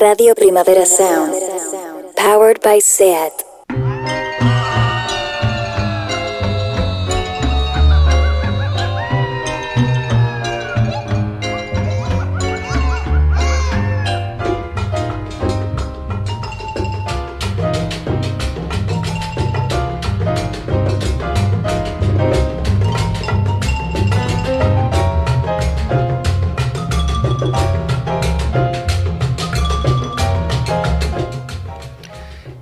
[0.00, 1.34] Radio Primavera Sound.
[2.16, 3.49] Powered by SEAT.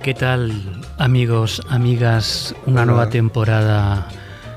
[0.09, 0.51] ¿Qué tal,
[0.97, 2.55] amigos, amigas?
[2.65, 4.07] Una nueva temporada,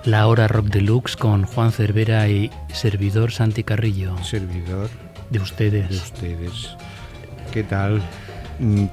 [0.07, 4.17] La Hora Rock Deluxe, con Juan Cervera y servidor Santi Carrillo.
[4.25, 4.89] Servidor
[5.29, 5.91] De de ustedes.
[5.91, 6.71] ustedes.
[7.53, 8.01] ¿Qué tal?
[8.61, 8.87] Mm,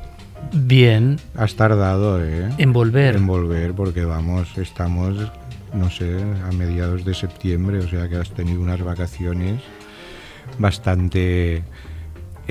[0.51, 2.49] Bien, Has tardado, ¿eh?
[2.57, 3.15] en volver.
[3.15, 5.15] En volver, porque vamos, estamos,
[5.73, 6.13] no sé,
[6.45, 9.61] a mediados de septiembre, o sea que has tenido unas vacaciones
[10.57, 11.63] bastante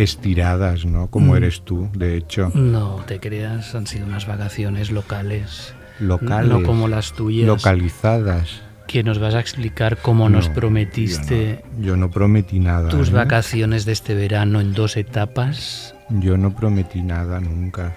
[0.03, 1.09] estiradas, ¿no?
[1.09, 1.37] Como Mm.
[1.37, 2.51] eres tú, de hecho.
[2.55, 5.75] No te creas, han sido unas vacaciones locales.
[6.01, 6.49] Locales.
[6.51, 7.47] No como las tuyas.
[7.47, 8.63] Localizadas.
[8.87, 12.89] Que nos vas a explicar cómo nos No, prometiste Yo no, yo no prometí nada.
[12.89, 13.13] tus ¿eh?
[13.13, 15.95] vacaciones de este verano en dos etapas.
[16.09, 17.97] Yo no prometí nada nunca.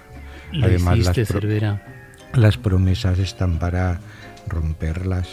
[0.50, 1.82] Lo Además, hiciste, las pro- Cervera.
[2.34, 4.00] Las promesas están para
[4.48, 5.28] romperlas,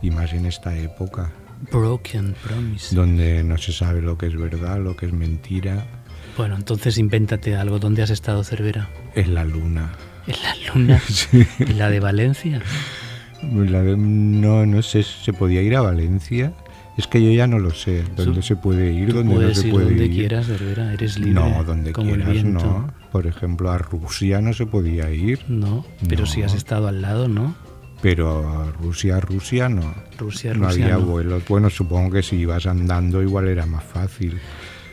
[0.00, 1.30] y más en esta época,
[1.70, 2.94] Broken Promise.
[2.94, 5.86] donde no se sabe lo que es verdad, lo que es mentira.
[6.36, 7.78] Bueno, entonces invéntate algo.
[7.78, 8.88] ¿Dónde has estado, Cervera?
[9.14, 9.92] Es la luna.
[10.26, 11.02] En la luna.
[11.58, 12.62] ¿En la de Valencia?
[13.42, 16.52] La de- no, no sé, ¿se podía ir a Valencia?
[16.96, 18.04] Es que yo ya no lo sé.
[18.16, 19.12] ¿Dónde se puede ir?
[19.14, 20.12] ¿Dónde no se ir puede donde ir?
[20.14, 20.92] quieras, Cervera.
[20.92, 21.32] Eres libre.
[21.34, 22.64] No, donde como el quieras, viento.
[22.64, 22.94] no.
[23.10, 26.58] Por ejemplo, a Rusia no se podía ir, No, pero si has No.
[26.58, 27.54] estado al lado, ¿no?
[28.02, 29.94] Pero a Rusia, Rusia no.
[30.18, 31.06] Rusia, no Rusia había no.
[31.06, 31.42] vuelos.
[31.48, 34.38] Bueno, supongo que si ibas andando igual era más fácil.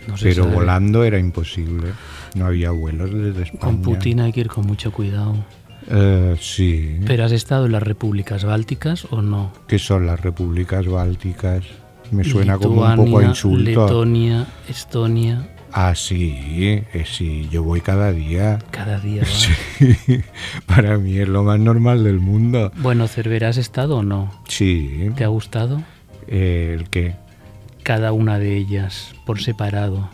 [0.07, 0.55] No pero sabe.
[0.55, 1.89] volando era imposible.
[2.35, 3.59] No había vuelos desde España.
[3.59, 5.43] Con Putin hay que ir con mucho cuidado.
[5.89, 6.99] Eh, sí.
[7.05, 9.51] ¿Pero has estado en las repúblicas bálticas o no?
[9.67, 11.63] ¿Qué son las repúblicas bálticas?
[12.11, 13.69] Me suena como un poco a insulto.
[13.69, 16.35] Letonia, Estonia, Ah, sí,
[16.93, 18.59] eh, sí, yo voy cada día.
[18.71, 19.21] cada día.
[19.23, 19.49] vas.
[20.65, 22.71] Para mí es lo más normal del mundo.
[22.77, 24.31] Bueno, Cervera, ¿has estado o no?
[24.47, 25.83] Sí, ¿Te ha gustado?
[26.27, 27.15] eh, el que
[27.83, 30.09] Cada una de ellas, por separado.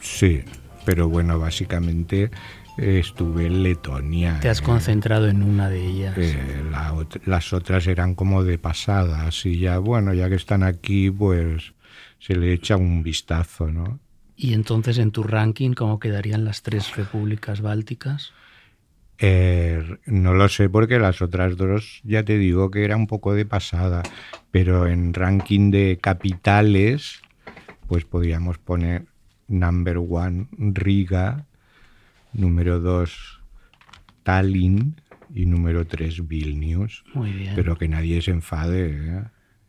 [0.00, 0.42] sí,
[0.84, 2.30] pero bueno, básicamente
[2.78, 4.38] eh, estuve en Letonia.
[4.40, 4.64] Te has eh.
[4.64, 6.14] concentrado en una de ellas.
[6.18, 11.10] Eh, la las otras eran como de pasada, así ya, bueno, ya que están aquí,
[11.10, 11.72] pues
[12.18, 13.98] se le echa un vistazo, ¿no?
[14.36, 18.32] Y entonces en tu ranking, ¿cómo quedarían las tres repúblicas bálticas?
[19.18, 23.32] Eh, no lo sé porque las otras dos ya te digo que era un poco
[23.32, 24.02] de pasada,
[24.50, 27.22] pero en ranking de capitales,
[27.86, 29.06] pues podríamos poner
[29.48, 31.46] number one Riga,
[32.34, 33.40] número dos
[34.22, 35.00] Tallinn
[35.34, 37.04] y número tres Vilnius.
[37.14, 37.54] Muy bien.
[37.54, 39.24] Pero que nadie se enfade, ¿eh?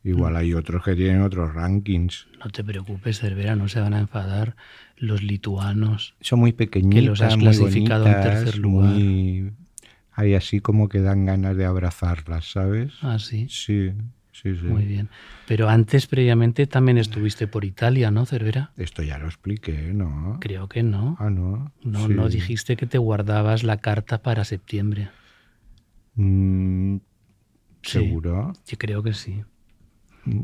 [0.08, 2.28] Igual hay otros que tienen otros rankings.
[2.44, 4.56] No te preocupes, Cervera, no se van a enfadar
[4.96, 6.16] los lituanos.
[6.22, 8.94] Son muy pequeñitas, Que los has muy clasificado en tercer lugar.
[8.94, 9.52] muy-
[10.14, 12.94] Hay así como que dan ganas de abrazarlas, ¿sabes?
[13.02, 13.48] Ah, sí.
[13.50, 13.92] Sí,
[14.32, 14.66] sí, sí.
[14.66, 15.10] Muy bien.
[15.46, 18.72] Pero antes, previamente, también estuviste por Italia, ¿no, Cervera?
[18.78, 20.38] Esto ya lo expliqué, ¿no?
[20.40, 21.18] Creo que no.
[21.20, 21.72] Ah, no.
[21.84, 22.14] No, Sí.
[22.14, 25.10] no dijiste que te guardabas la carta para septiembre.
[26.16, 26.98] Mm,
[27.84, 28.00] Sí.
[28.00, 28.54] ¿Seguro?
[28.68, 29.44] Yo creo que sí.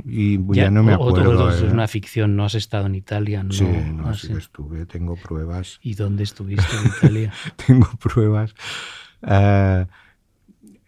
[0.06, 1.46] Y ya, no me acuerdo.
[1.46, 1.66] o es ¿eh?
[1.66, 3.52] una ficción, no has estado en Italia, ¿no?
[3.52, 5.80] Sí, no, Ah, sí estuve, tengo pruebas.
[5.82, 7.34] ¿Y dónde estuviste en Italia?
[7.68, 8.56] tengo pruebas.
[9.22, 9.86] Eh,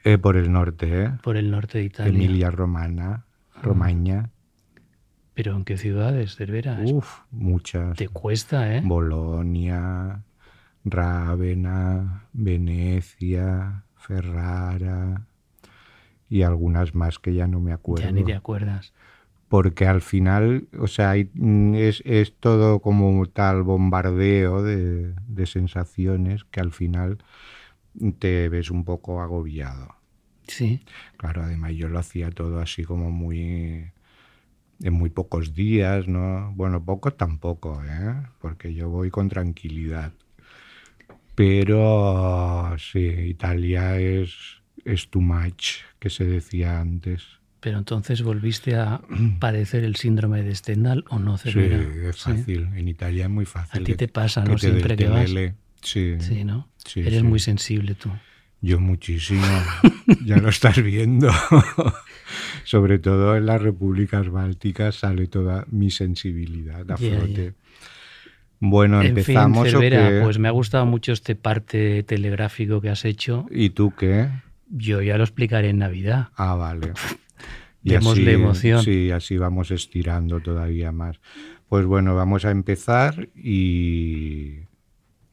[0.04, 1.12] eh, por el norte, ¿eh?
[1.22, 2.14] Por el norte de Italia.
[2.14, 3.26] Emilia Romana,
[3.62, 4.30] Romaña.
[5.34, 6.82] ¿Pero en qué ciudades, Cervera?
[6.82, 7.98] Es- Uf, muchas.
[7.98, 8.82] Te cuesta, ¿eh?
[8.86, 10.24] Bolonia,
[10.86, 15.28] Rávena, Venecia, Ferrara
[16.30, 18.06] y algunas más que ya no me acuerdo.
[18.06, 18.94] Ya ni te acuerdas.
[19.48, 26.44] Porque al final, o sea, mm, es, es todo como tal bombardeo de, de sensaciones
[26.46, 27.20] que al final
[28.20, 29.96] te ves un poco agobiado.
[30.48, 30.82] Sí.
[31.18, 33.92] Claro, además yo lo hacía todo así como muy
[34.82, 36.52] en muy pocos días, ¿no?
[36.56, 38.16] Bueno, pocos tampoco, ¿eh?
[38.40, 40.12] Porque yo voy con tranquilidad.
[41.36, 47.24] Pero sí, Italia es, es too much, que se decía antes.
[47.60, 49.02] Pero entonces volviste a
[49.40, 51.82] padecer el síndrome de Stendhal o no, Sí, Cervera.
[52.10, 52.32] es Sí.
[52.32, 52.70] fácil.
[52.76, 53.84] En Italia es muy A fácil.
[53.84, 54.56] ti que- te pasa, que ¿no?
[54.56, 55.30] te Siempre que vas.
[55.82, 56.70] Sí, Sí, ¿no?
[56.86, 58.10] Sí, Eres muy sensible tú.
[58.62, 59.42] Yo muchísimo,
[60.26, 61.30] ya lo estás viendo.
[62.64, 67.54] Sobre todo en las repúblicas bálticas sale toda mi sensibilidad a Ya, flote.
[68.60, 70.22] Bueno, En fin, empezamos o qué?
[70.24, 73.46] pues me ha gustado mucho este parte telegráfico que has hecho.
[73.52, 74.30] ¿Y tú qué?
[74.70, 76.30] Yo ya lo explicaré en Navidad.
[76.36, 76.94] Ah, vale.
[77.84, 78.84] Démosle emoción.
[78.84, 81.20] Sí, así vamos estirando todavía más.
[81.70, 84.62] Pues bueno, vamos a empezar y,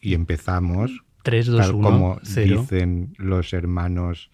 [0.00, 2.60] y empezamos 3, 2, tal 1, como 0.
[2.60, 4.30] dicen los hermanos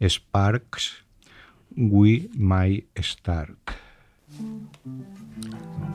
[0.00, 1.04] Sparks,
[1.76, 3.74] we my Stark.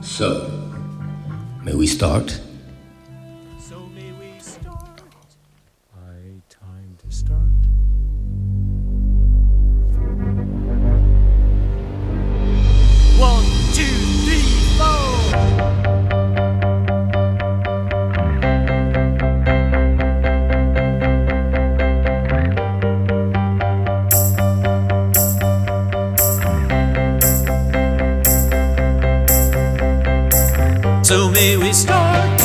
[0.00, 0.70] So,
[1.64, 2.51] may we start?
[13.22, 13.84] One, two,
[14.24, 14.42] three,
[14.76, 15.14] four.
[31.04, 32.40] So may we start.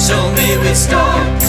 [0.00, 1.42] So may we start.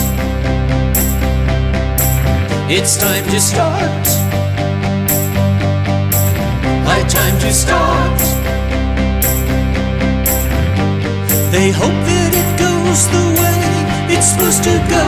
[2.70, 4.31] It's time to start.
[7.52, 8.20] To start.
[11.52, 13.60] They hope that it goes the way
[14.16, 15.06] it's supposed to go.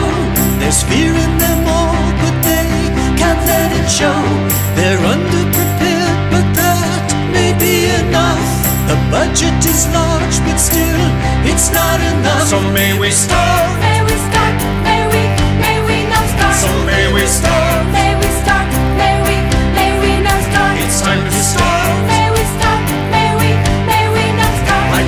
[0.60, 2.68] There's fear in them all, but they
[3.16, 4.20] can't let it show.
[4.76, 8.50] They're underprepared, but that may be enough.
[8.92, 11.04] The budget is large, but still,
[11.48, 12.48] it's not enough.
[12.52, 13.72] So may we start.
[13.80, 15.22] May we start, may we,
[15.64, 16.56] may we now start.
[16.60, 17.63] So may we start.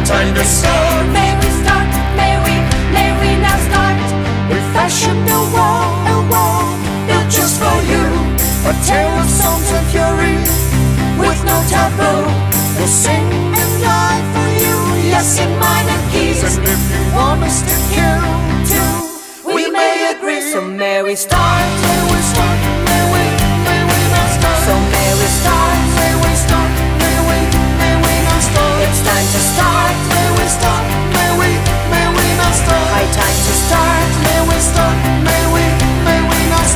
[0.07, 1.07] Time to start.
[1.11, 2.55] May we start, may we,
[2.95, 3.99] may we now start.
[4.47, 6.63] We fashion a wall, a wall
[7.11, 8.07] built just for you.
[8.71, 10.39] A tale of songs and fury
[11.19, 12.23] with no taboo.
[12.79, 13.27] We'll sing
[13.61, 14.77] and die for you,
[15.11, 16.39] yes, in minor keys.
[16.47, 18.23] And if you want us to kill
[18.71, 20.41] too, we may agree.
[20.53, 21.86] So may we start, may we start,
[29.33, 30.85] to start, may we start,
[31.15, 31.51] may we,
[31.91, 32.85] may we not start.
[32.95, 34.97] High time to start, may we start,
[35.27, 35.65] may we,
[36.07, 36.67] may we not.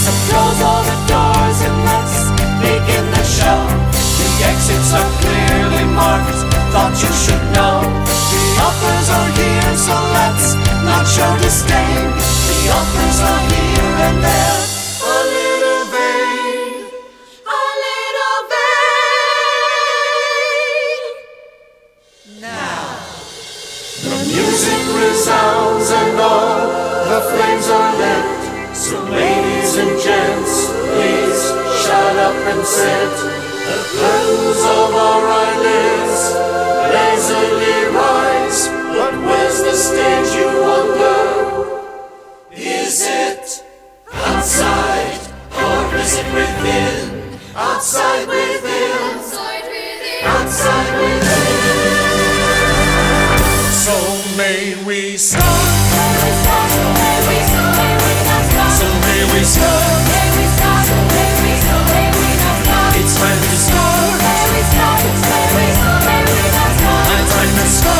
[0.00, 2.16] So close all the doors and let's
[2.58, 3.60] begin the show.
[3.92, 6.40] The exits are clearly marked,
[6.72, 7.84] thought you should know.
[8.32, 12.02] The offers are here, so let's not show disdain.
[12.48, 14.69] The offers are here and they're
[32.50, 33.10] and set
[33.70, 36.20] The curtains of our eyelids
[36.94, 38.60] lazily rise.
[38.96, 41.22] But where's the stage, you wonder?
[42.50, 43.64] Is it
[44.12, 45.20] outside
[45.54, 47.38] or is it within?
[47.54, 49.06] Outside within.
[50.24, 51.60] Outside within.
[53.84, 53.96] So
[54.36, 55.44] may we start.
[58.78, 60.10] So may we start.
[60.12, 60.19] It's
[63.20, 64.20] time to start.
[67.06, 67.99] My time to start.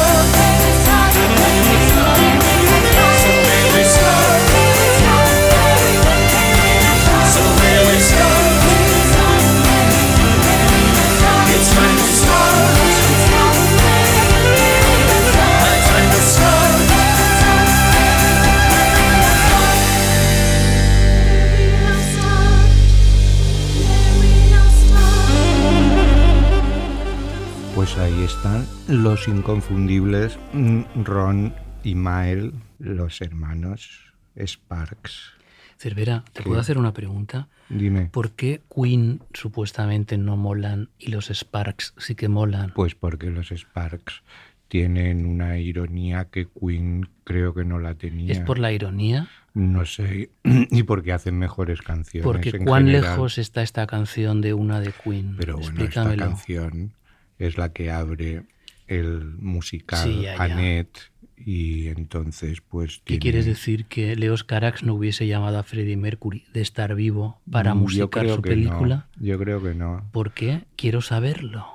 [28.30, 35.32] Están los inconfundibles mm, Ron y Mael, los hermanos Sparks.
[35.76, 36.48] Cervera, ¿te ¿Qué?
[36.48, 37.48] puedo hacer una pregunta?
[37.68, 42.72] Dime, ¿Por qué Queen supuestamente no molan y los Sparks sí que molan?
[42.72, 44.22] pues porque los Sparks
[44.68, 48.32] tienen una ironía que Queen creo que no la tenía.
[48.32, 49.28] ¿Es por la ironía?
[49.54, 52.24] No sé, y porque hacen mejores canciones.
[52.24, 53.10] Porque en cuán general.
[53.10, 55.34] lejos está esta canción de una de Queen.
[55.36, 56.92] Pero bueno, esta canción
[57.40, 58.44] es la que abre
[58.86, 60.42] el musical Sí, ya, ya.
[60.44, 60.98] Annette
[61.36, 63.86] y entonces pues ¿Qué tiene- quieres decir?
[63.86, 68.28] ¿Que Leos Carax no hubiese llamado a Freddie Mercury de estar vivo para Mm, musicar
[68.28, 69.08] su que no, película?
[69.18, 70.08] Yo creo que no.
[70.12, 70.64] ¿Por qué?
[70.76, 71.66] Quiero saberlo.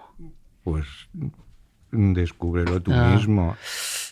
[0.63, 0.86] Pues
[1.91, 3.55] descúbrelo tú Ah, mismo.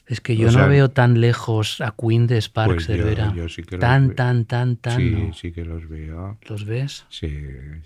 [0.05, 2.95] Es que O yo sea, no veo tan lejos a Queen de Sparks, Pues yo-
[2.95, 3.33] Cervera.
[3.33, 4.15] yo sí que los tan, veo.
[4.15, 5.33] tan, tan, tan, sí, no.
[5.33, 6.37] sí que los veo.
[6.49, 7.05] ¿Los ves?
[7.09, 7.29] Sí,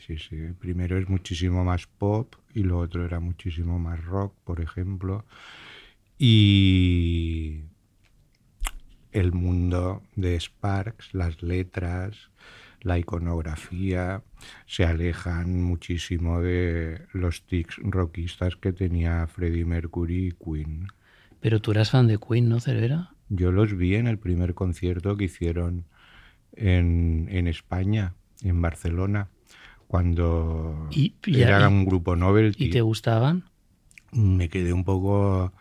[0.05, 0.35] sí, sí.
[0.59, 5.25] Primero es muchísimo más pop y lo otro era muchísimo más rock, por ejemplo.
[6.17, 7.61] Y
[9.11, 12.29] el mundo de Sparks, las letras,
[12.81, 14.23] la iconografía,
[14.65, 20.87] se alejan muchísimo de los tics rockistas que tenía Freddie Mercury y Queen.
[21.39, 23.11] Pero tú eras fan de Queen, ¿no, Cervera?
[23.29, 25.85] Yo los vi en el primer concierto que hicieron
[26.53, 29.27] en, en España, en Barcelona,
[29.87, 32.65] cuando Y- era y- un grupo novelty.
[32.65, 33.45] ¿Y te gustaban?
[34.13, 35.51] me quedé un poco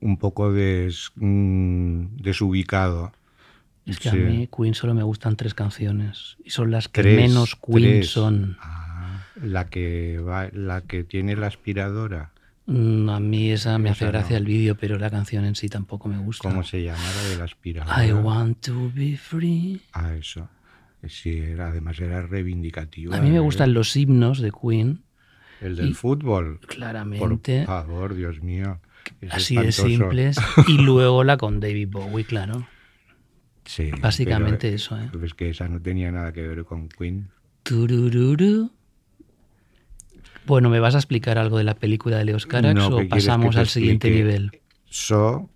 [0.00, 3.12] un poco des- mm, desubicado.
[3.86, 4.18] Es que Sí.
[4.18, 6.36] a mí Queen solo me gustan tres canciones.
[6.44, 8.10] Y son las que Tres, menos Queen tres.
[8.10, 8.56] son.
[8.60, 12.32] Ah, la que va, la que tiene la aspiradora.
[12.66, 14.18] Mm, A mí esa me hace Esa no.
[14.18, 16.48] gracia el vídeo, pero la canción en sí tampoco me gusta.
[16.48, 18.04] ¿Cómo se llama la de la aspiradora?
[18.06, 19.80] I want to be free.
[19.92, 20.48] Ah, eso.
[21.06, 23.14] Sí, era, además era reivindicativo.
[23.14, 23.40] A mí me ¿eh?
[23.40, 25.02] gustan los himnos de Queen,
[25.60, 26.58] El del y- fútbol.
[26.58, 28.80] Por claramente, favor, Dios mío.
[29.20, 30.36] es así de simples.
[30.66, 32.66] Y luego la con David Bowie, claro.
[33.64, 35.10] Sí, Básicamente pero, eso, ¿eh?
[35.24, 37.28] Es que esa no tenía nada que ver con Queen.
[37.62, 38.70] Turururu.
[40.46, 43.08] Bueno, ¿me vas a explicar algo de la película de Leos Carax No, ¿qué o
[43.08, 44.60] pasamos al siguiente nivel?
[44.88, 45.50] So,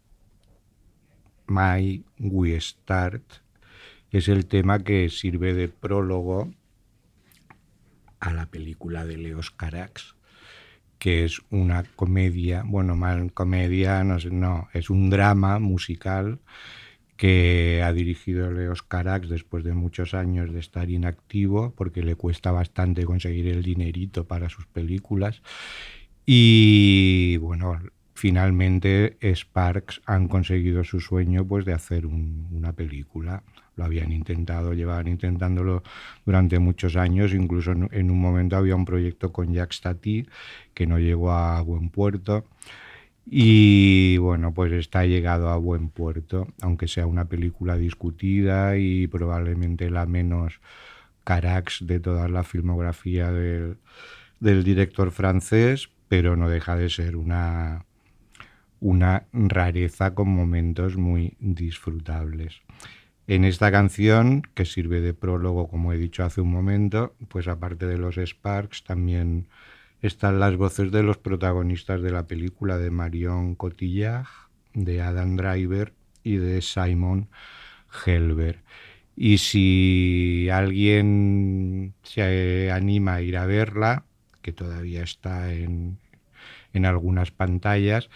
[1.46, 3.22] My We Start
[4.10, 6.50] es el tema que sirve de prólogo
[8.18, 10.16] a la película de Leos Carax,
[10.98, 16.40] que es una comedia, bueno, mal comedia, no, sé, no, es un drama musical
[17.20, 22.50] que ha dirigido Leos Carax después de muchos años de estar inactivo, porque le cuesta
[22.50, 25.42] bastante conseguir el dinerito para sus películas.
[26.24, 27.78] Y bueno,
[28.14, 33.42] finalmente Sparks han conseguido su sueño pues de hacer un- una película.
[33.76, 35.82] Lo habían intentado, llevaban intentándolo
[36.24, 40.26] durante muchos años, incluso en, en un momento había un proyecto con Jack Stati
[40.72, 42.46] que no llegó a buen puerto.
[43.26, 49.90] Y bueno, pues está llegado a buen puerto, aunque sea una película discutida y probablemente
[49.90, 50.60] la menos
[51.24, 53.78] carax de toda la filmografía del,
[54.40, 57.84] del director francés, pero no deja de ser una,
[58.80, 62.62] una rareza con momentos muy disfrutables.
[63.26, 67.86] En esta canción, que sirve de prólogo, como he dicho hace un momento, pues aparte
[67.86, 69.46] de los Sparks, también
[70.02, 74.26] están las voces de los protagonistas de la película, de Marion Cotillard,
[74.74, 75.92] de Adam Driver
[76.22, 77.28] y de Simon
[78.04, 78.62] Helber.
[79.16, 84.04] Y si alguien se anima a ir a verla,
[84.40, 85.98] que todavía está en,
[86.72, 88.08] en algunas pantallas,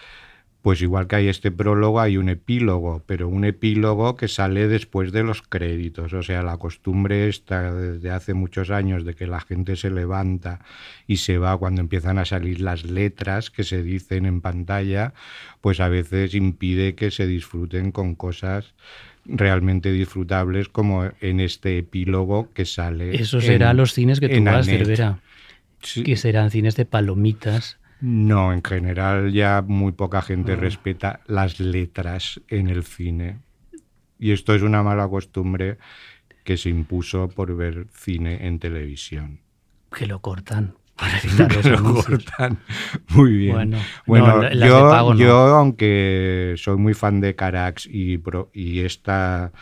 [0.64, 5.12] pues igual que hay este prólogo, hay un epílogo, pero un epílogo que sale después
[5.12, 6.14] de los créditos.
[6.14, 10.60] O sea, la costumbre está desde hace muchos años de que la gente se levanta
[11.06, 15.12] y se va cuando empiezan a salir las letras que se dicen en pantalla,
[15.60, 18.72] pues a veces impide que se disfruten con cosas
[19.26, 23.14] realmente disfrutables como en este epílogo que sale.
[23.20, 24.64] Eso será en- los cines que tú vas.
[24.64, 25.18] Cervera.
[25.82, 26.04] Sí.
[26.04, 27.76] Que serán cines de palomitas.
[28.00, 33.38] No, en general ya muy poca gente respeta las letras en el cine.
[34.18, 35.78] Y esto es una mala costumbre
[36.44, 39.40] que se impuso por ver cine en televisión.
[39.94, 42.58] Que lo cortan para evitar los Lo cortan.
[43.10, 43.54] Muy bien.
[43.54, 45.20] Bueno, Bueno, no, yo, pago no.
[45.20, 48.20] yo, aunque soy muy fan de Carax y,
[48.52, 49.52] y esta,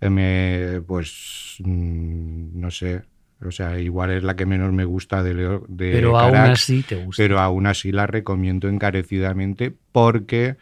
[0.00, 3.02] eh, me, pues, mm, no sé,
[3.42, 6.82] o sea, igual es la que menos me gusta de, Leo, de Pero aún así
[6.82, 7.22] te gusta.
[7.22, 10.56] pero aún así la recomiendo encarecidamente porque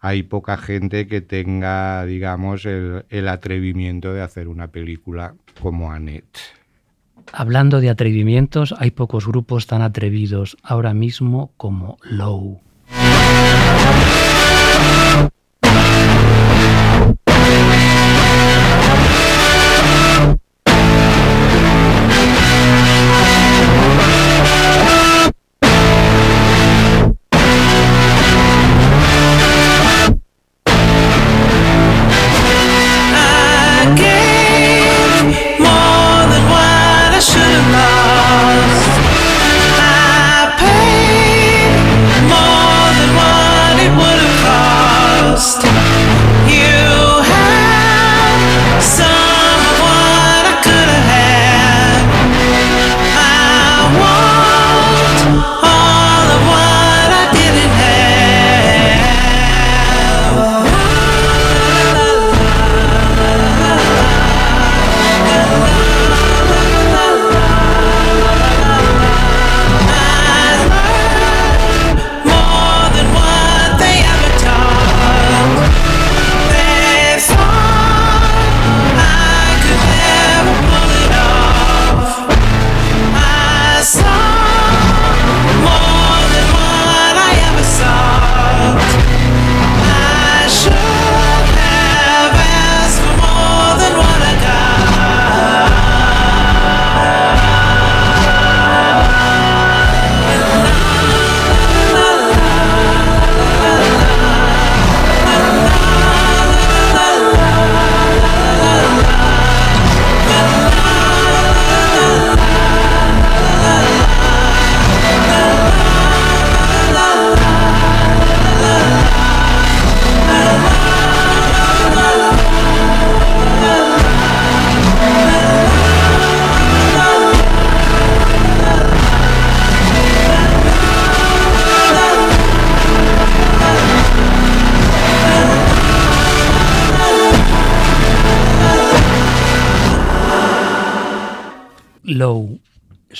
[0.00, 6.38] hay poca gente que tenga, digamos, el, el atrevimiento de hacer una película como Annette.
[7.32, 12.60] Hablando de atrevimientos, hay pocos grupos tan atrevidos ahora mismo como Low.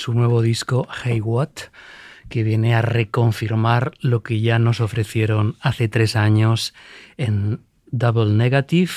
[0.05, 1.49] Su nuevo disco Hey What,
[2.29, 6.75] que viene a reconfirmar lo que ya nos ofrecieron hace tres años
[7.17, 8.91] en Double Negative,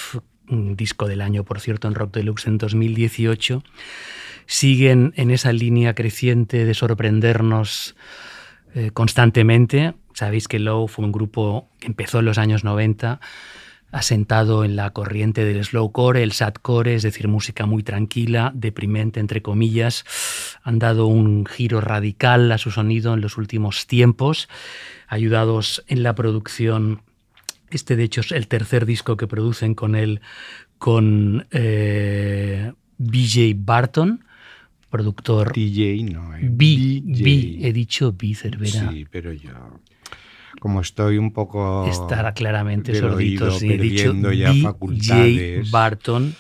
[0.51, 3.63] un disco del año, por cierto, en Rock Deluxe en 2018.
[4.45, 7.97] Siguen en esa línea creciente de sorprendernos
[8.75, 9.95] eh, constantemente.
[10.13, 13.19] Sabéis que Low fue un grupo que empezó en los años 90
[13.91, 19.43] asentado en la corriente del slowcore, el sadcore, es decir, música muy tranquila, deprimente, entre
[19.43, 20.05] comillas.
[20.63, 24.49] Han dado un giro radical a su sonido en los últimos tiempos,
[25.07, 27.03] ayudados en la producción.
[27.71, 30.21] Este, de hecho, es el tercer disco que producen con él,
[30.79, 34.25] con eh, BJ Barton,
[34.91, 35.53] productor.
[35.53, 36.37] DJ, no.
[36.37, 38.91] Eh, B, B, he dicho B, Cervera.
[38.91, 39.81] Sí, pero yo
[40.61, 45.71] como estoy un poco estará claramente sordito sí, he dicho perdiendo ya facultades.
[45.71, 46.35] Barton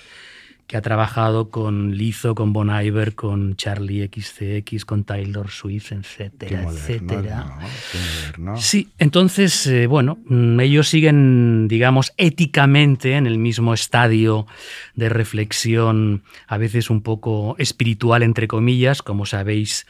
[0.69, 6.61] que ha trabajado con Lizzo, con Bon Iver, con Charlie XCX, con Taylor Swift, etcétera,
[6.61, 8.57] moderno, etcétera.
[8.59, 14.47] Sí, entonces, eh, bueno, mm, ellos siguen, digamos, éticamente en el mismo estadio
[14.95, 19.00] de reflexión, a veces un poco espiritual, entre comillas.
[19.00, 19.87] Como sabéis,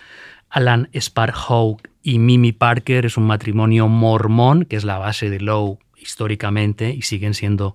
[0.50, 5.78] Alan Sparhawk y Mimi Parker es un matrimonio mormón, que es la base de Low
[5.96, 7.74] históricamente, y siguen siendo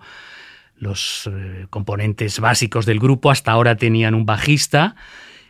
[0.75, 3.31] los eh, componentes básicos del grupo.
[3.31, 4.95] Hasta ahora tenían un bajista,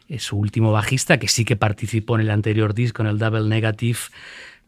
[0.10, 3.48] eh, su último bajista, que sí que participó en el anterior disco, en el Double
[3.48, 4.00] Negative,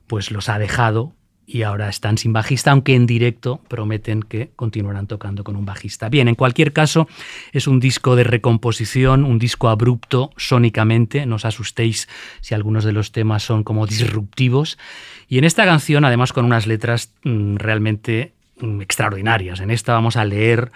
[0.08, 1.14] pues los ha dejado
[1.48, 6.10] y ahora están sin bajista, aunque en directo prometen que continuarán tocando con un bajista.
[6.10, 7.08] Bien, en cualquier caso,
[7.52, 12.08] es un disco de recomposición, un disco abrupto sónicamente, no os asustéis
[12.42, 14.78] si algunos de los temas son como disruptivos.
[15.28, 20.18] Y en esta canción, además con unas letras mm, realmente mm, extraordinarias, en esta vamos
[20.18, 20.72] a leer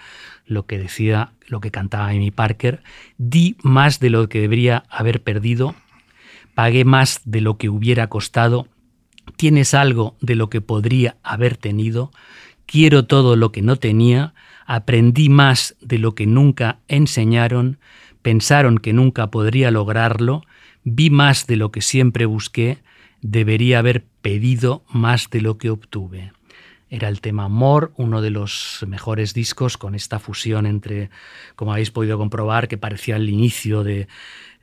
[0.46, 2.82] lo que decía, lo que cantaba Amy Parker,
[3.18, 5.74] di más de lo que debería haber perdido,
[6.54, 8.66] pagué más de lo que hubiera costado,
[9.36, 12.10] tienes algo de lo que podría haber tenido,
[12.66, 14.34] quiero todo lo que no tenía,
[14.66, 17.78] aprendí más de lo que nunca enseñaron,
[18.22, 20.42] pensaron que nunca podría lograrlo,
[20.84, 22.78] vi más de lo que siempre busqué,
[23.20, 26.32] debería haber pedido más de lo que obtuve.
[26.88, 31.10] Era el tema More, uno de los mejores discos con esta fusión entre,
[31.54, 34.08] como habéis podido comprobar, que parecía el inicio de,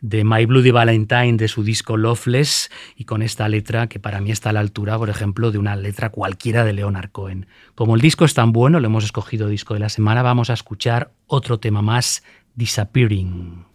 [0.02, 4.32] de My Bloody Valentine de su disco Loveless y con esta letra que para mí
[4.32, 7.48] está a la altura, por ejemplo, de una letra cualquiera de Leonard Cohen.
[7.76, 10.54] Como el disco es tan bueno, lo hemos escogido disco de la semana, vamos a
[10.54, 12.24] escuchar otro tema más,
[12.56, 13.66] Disappearing.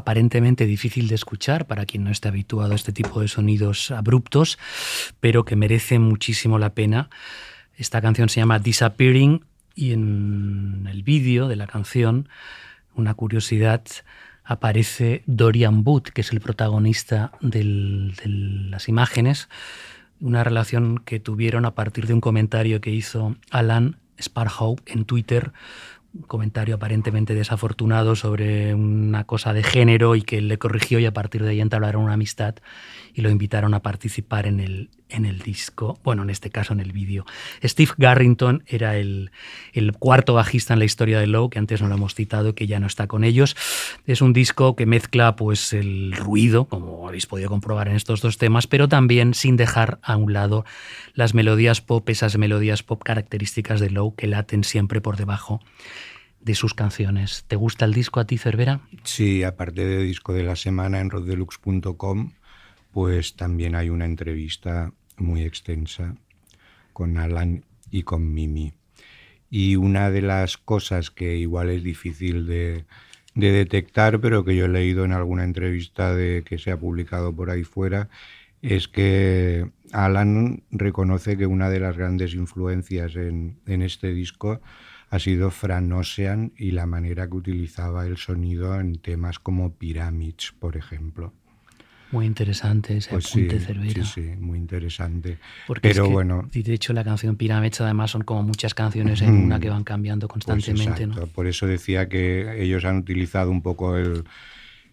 [0.00, 4.58] Aparentemente difícil de escuchar para quien no esté habituado a este tipo de sonidos abruptos,
[5.20, 7.08] pero que merece muchísimo la pena.
[7.76, 12.28] Esta canción se llama Disappearing y en el vídeo de la canción,
[12.94, 13.82] una curiosidad,
[14.44, 19.48] aparece Dorian Booth, que es el protagonista de las imágenes,
[20.20, 25.52] una relación que tuvieron a partir de un comentario que hizo Alan Sparhow en Twitter,
[26.26, 31.12] comentario aparentemente desafortunado sobre una cosa de género y que él le corrigió y a
[31.12, 32.56] partir de ahí entablaron una amistad
[33.14, 36.80] y lo invitaron a participar en el, en el disco, bueno, en este caso en
[36.80, 37.24] el vídeo.
[37.62, 39.30] Steve Garrington era el,
[39.72, 42.66] el cuarto bajista en la historia de Low, que antes no lo hemos citado, que
[42.66, 43.56] ya no está con ellos.
[44.06, 48.38] Es un disco que mezcla pues el ruido, como habéis podido comprobar en estos dos
[48.38, 50.64] temas, pero también sin dejar a un lado
[51.14, 55.60] las melodías pop, esas melodías pop características de Low que laten siempre por debajo
[56.40, 57.44] de sus canciones.
[57.46, 58.80] ¿Te gusta el disco a ti, Cervera?
[59.04, 62.32] Sí, aparte de disco de la semana en roddelux.com,
[62.92, 66.16] pues también hay una entrevista muy extensa
[66.92, 68.72] con Alan y con Mimi.
[69.50, 72.84] Y una de las cosas que igual es difícil de,
[73.34, 77.50] de detectar, pero que yo he leído en alguna entrevista que se ha publicado por
[77.50, 78.08] ahí fuera,
[78.62, 84.60] es que Alan reconoce que una de las grandes influencias en, en este disco
[85.08, 90.52] ha sido Fran Ocean y la manera que utilizaba el sonido en temas como Pyramids,
[90.58, 91.32] por ejemplo.
[92.12, 94.02] Muy interesante ese Pues sí, apunte, Cervera.
[94.02, 95.38] sí, sí, muy interesante.
[95.66, 98.74] Porque Pero es que, bueno, y de hecho la canción Pyramids además son como muchas
[98.74, 101.26] canciones en una que van cambiando Pues constantemente, exacto, ¿no?
[101.28, 104.24] Por eso decía que ellos han utilizado un poco el,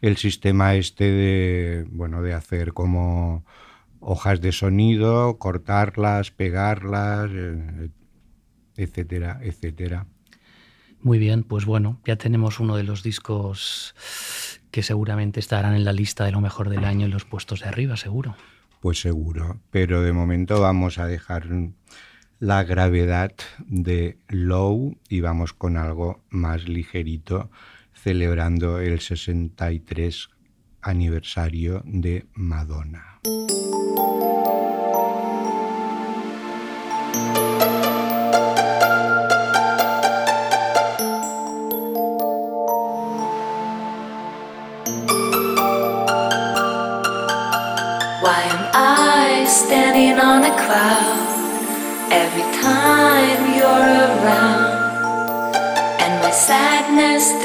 [0.01, 3.45] el sistema este de, bueno, de hacer como
[3.99, 7.89] hojas de sonido, cortarlas, pegarlas, eh,
[8.77, 10.07] etcétera, etcétera.
[11.01, 13.93] Muy bien, pues bueno, ya tenemos uno de los discos
[14.71, 17.67] que seguramente estarán en la lista de lo mejor del año en los puestos de
[17.67, 18.35] arriba, seguro.
[18.81, 21.47] Pues seguro, pero de momento vamos a dejar
[22.39, 23.31] la gravedad
[23.65, 27.49] de Low y vamos con algo más ligerito,
[27.93, 30.29] celebrando el 63
[30.81, 33.19] aniversario de Madonna.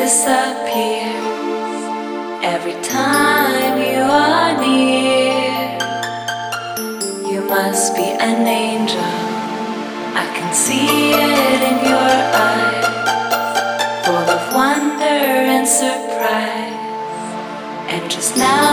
[0.02, 1.80] Disappears
[2.42, 5.78] every time you are near.
[7.30, 9.14] You must be an angel,
[10.22, 12.14] I can see it in your
[12.50, 12.86] eyes,
[14.04, 15.22] full of wonder
[15.54, 16.82] and surprise.
[17.92, 18.71] And just now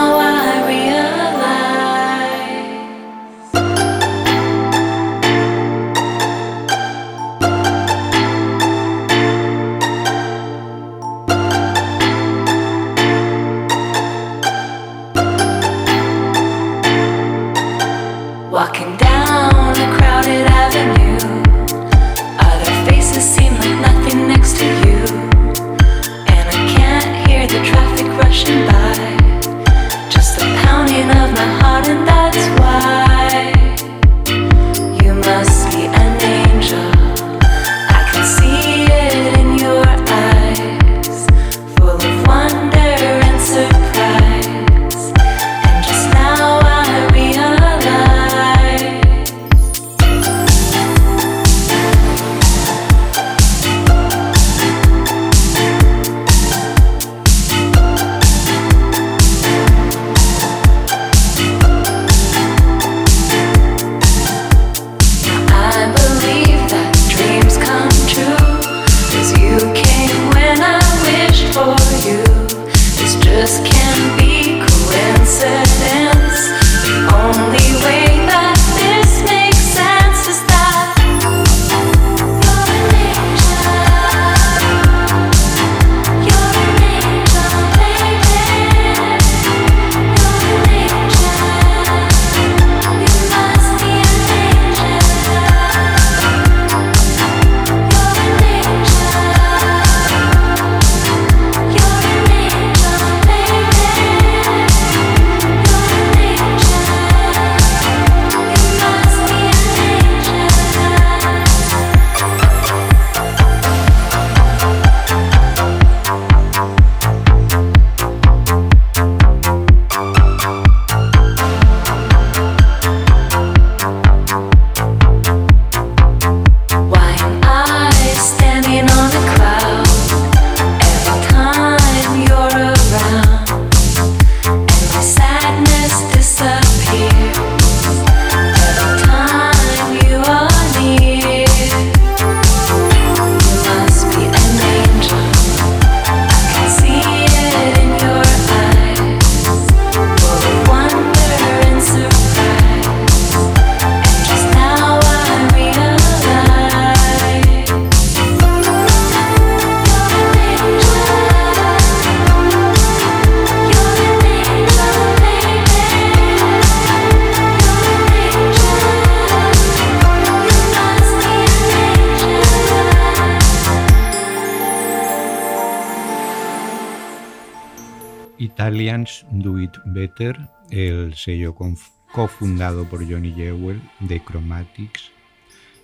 [180.00, 180.38] Better,
[180.70, 185.12] el sello cofundado por Johnny Jewell de Chromatics.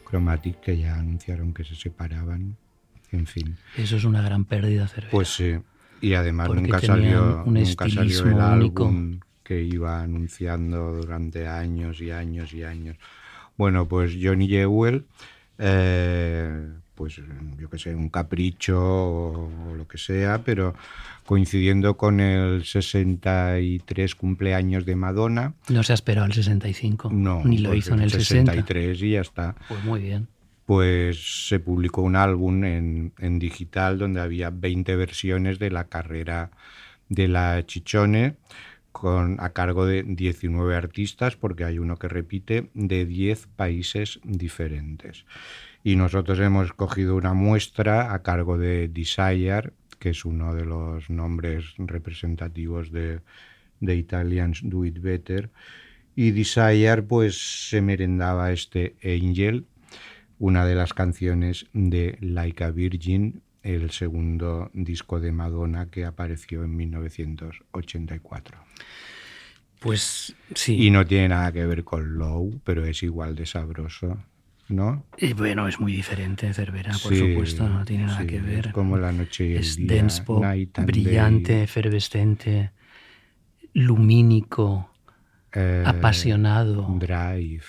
[0.08, 2.56] Chromatics que ya anunciaron que se separaban.
[3.12, 5.10] En fin, Eso es una gran pérdida, Cervera.
[5.10, 5.58] pues sí.
[6.00, 8.84] Y además Porque nunca salió, un nunca salió el único.
[8.86, 12.96] álbum que iba anunciando durante años y años y años.
[13.58, 15.04] Bueno, pues Johnny Jewell,
[15.58, 17.20] eh, pues
[17.58, 20.74] yo qué sé, un capricho o, o lo que sea, pero
[21.26, 27.58] coincidiendo con el 63 cumpleaños de Madonna, no se ha esperado el 65, no, ni
[27.58, 28.52] lo pues hizo en el 60.
[28.52, 30.28] 63 y ya está Pues muy bien.
[30.64, 36.50] pues se publicó un álbum en, en digital donde había 20 versiones de la carrera
[37.08, 38.36] de la Chichone
[38.92, 45.26] con, a cargo de 19 artistas, porque hay uno que repite, de 10 países diferentes.
[45.84, 49.72] Y nosotros hemos cogido una muestra a cargo de Desire,
[50.06, 53.18] que es uno de los nombres representativos de,
[53.80, 55.50] de Italians Do It Better.
[56.14, 59.64] Y Desire pues se merendaba este Angel,
[60.38, 66.62] una de las canciones de Like a Virgin, el segundo disco de Madonna que apareció
[66.62, 68.58] en 1984.
[69.80, 70.86] Pues sí.
[70.86, 74.22] Y no tiene nada que ver con Low, pero es igual de sabroso,
[74.68, 75.04] ¿no?
[75.18, 78.66] Y bueno, es muy diferente, Cervera, por Sí, supuesto, no tiene nada sí, que ver.
[78.68, 79.96] Es como la noche y el es día.
[79.96, 80.44] dance pop,
[80.84, 82.72] brillante, day, efervescente,
[83.74, 84.90] lumínico,
[85.52, 86.86] eh, apasionado.
[86.98, 87.64] Drive.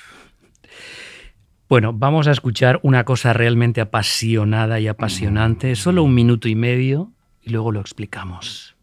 [1.69, 7.11] Bueno, vamos a escuchar una cosa realmente apasionada y apasionante, solo un minuto y medio,
[7.41, 8.76] y luego lo explicamos.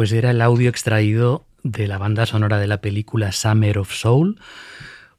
[0.00, 4.40] Pues era el audio extraído de la banda sonora de la película Summer of Soul,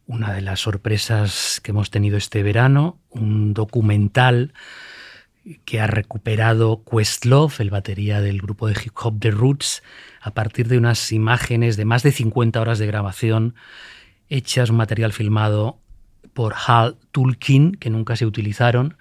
[0.07, 4.55] una de las sorpresas que hemos tenido este verano, un documental
[5.65, 9.83] que ha recuperado Questlove, el batería del grupo de hip hop The Roots,
[10.19, 13.53] a partir de unas imágenes de más de 50 horas de grabación
[14.29, 15.77] hechas, un material filmado
[16.33, 18.97] por Hal Tulkin, que nunca se utilizaron,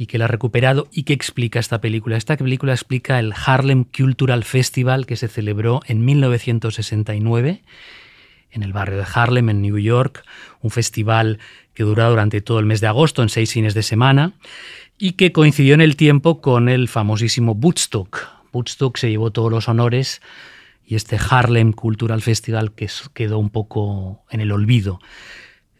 [0.00, 2.16] y que la ha recuperado y que explica esta película.
[2.16, 7.62] Esta película explica el Harlem Cultural Festival que se celebró en 1969
[8.50, 10.24] en el barrio de Harlem, en New York,
[10.62, 11.38] un festival
[11.74, 14.32] que duró durante todo el mes de agosto, en seis fines de semana,
[14.96, 18.26] y que coincidió en el tiempo con el famosísimo Woodstock.
[18.54, 20.22] Woodstock se llevó todos los honores
[20.82, 24.98] y este Harlem Cultural Festival que quedó un poco en el olvido.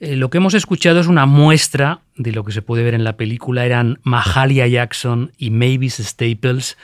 [0.01, 3.05] Eh, lo que hemos escuchado es una muestra de lo que se puede ver en
[3.05, 3.67] la película.
[3.67, 6.79] Eran Mahalia Jackson y Mavis Staples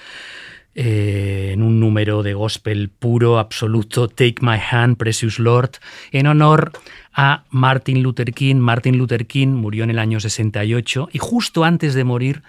[0.74, 5.70] eh, en un número de gospel puro, absoluto, Take My Hand, Precious Lord,
[6.12, 6.72] en honor
[7.14, 8.56] a Martin Luther King.
[8.56, 12.42] Martin Luther King murió en el año 68 y justo antes de morir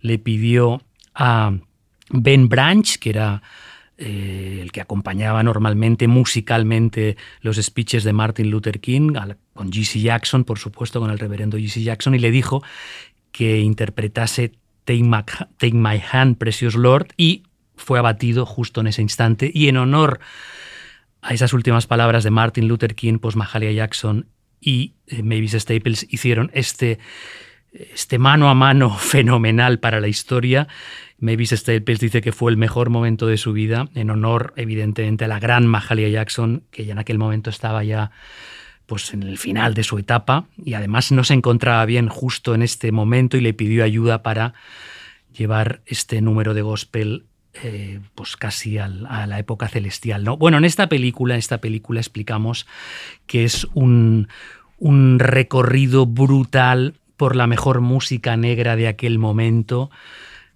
[0.00, 0.80] le pidió
[1.14, 1.52] a
[2.08, 3.42] Ben Branch, que era
[3.98, 9.12] eh, el que acompañaba normalmente musicalmente los speeches de Martin Luther King,
[9.54, 10.00] con G.C.
[10.00, 11.82] Jackson, por supuesto, con el reverendo G.C.
[11.82, 12.62] Jackson, y le dijo
[13.32, 14.52] que interpretase
[14.84, 15.24] Take My,
[15.58, 17.42] Take My Hand, Precious Lord, y
[17.76, 20.20] fue abatido justo en ese instante y en honor
[21.20, 24.26] a esas últimas palabras de Martin Luther King, pues Mahalia Jackson
[24.60, 26.98] y eh, Mavis Staples hicieron este,
[27.72, 30.68] este mano a mano fenomenal para la historia.
[31.20, 35.28] Mavis Staples dice que fue el mejor momento de su vida, en honor, evidentemente, a
[35.28, 38.10] la gran Mahalia Jackson, que ya en aquel momento estaba ya
[38.86, 42.62] pues en el final de su etapa y además no se encontraba bien justo en
[42.62, 44.54] este momento y le pidió ayuda para
[45.36, 47.26] llevar este número de gospel
[47.62, 50.24] eh, pues casi a la época celestial.
[50.24, 50.38] ¿no?
[50.38, 52.66] Bueno, en esta película, esta película explicamos
[53.26, 54.28] que es un,
[54.78, 59.90] un recorrido brutal por la mejor música negra de aquel momento.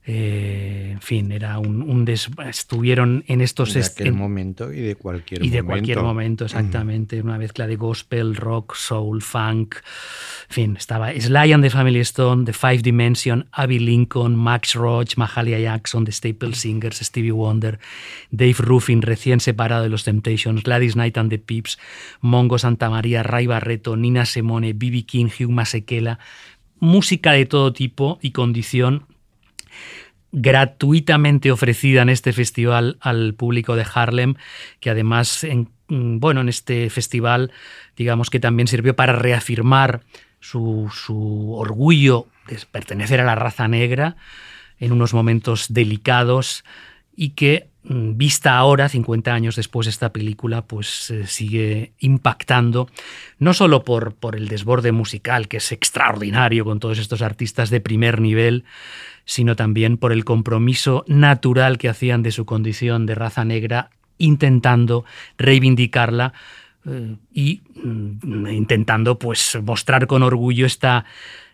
[0.05, 5.47] Eh, en fin, era un, estuvieron en estos de aquel momento y de cualquier y
[5.47, 5.57] momento.
[5.57, 7.23] de cualquier momento, exactamente.
[7.23, 9.77] Una mezcla de gospel, rock, soul, funk.
[10.49, 15.17] En fin, estaba Sly and the Family Stone, The Five Dimension, Abby Lincoln, Max Roach,
[15.17, 17.79] Mahalia Jackson, The Staple Singers, Stevie Wonder,
[18.33, 21.79] Dave Ruffin, recién separado de los Temptations, Gladys Knight and the Pips,
[22.21, 25.05] Mongo Santa María, Ray Barreto, Nina Simone, B.B.
[25.05, 26.19] King, Hugh Masekela.
[26.81, 29.07] Música de todo tipo y condición
[30.33, 34.35] gratuitamente ofrecida en este festival al público de Harlem,
[34.81, 37.53] que además, en, bueno, en este festival,
[37.97, 40.01] digamos que también sirvió para reafirmar
[40.41, 44.17] su, orgullo de pertenecer a la raza negra
[44.79, 46.65] en unos momentos delicados
[47.15, 52.89] y que vista ahora, 50 años después de esta película, pues eh, sigue impactando,
[53.39, 57.81] no solo por, por el desborde musical, que es extraordinario con todos estos artistas de
[57.81, 58.65] primer nivel,
[59.25, 65.05] sino también por el compromiso natural que hacían de su condición de raza negra, intentando
[65.37, 66.33] reivindicarla
[66.87, 71.05] eh, y mm, intentando pues mostrar con orgullo esta,